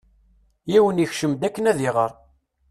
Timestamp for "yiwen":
0.71-1.01